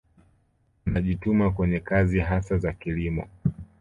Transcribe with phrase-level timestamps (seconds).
[0.85, 3.27] Wanajituma kwenye kazi hasa za kilimo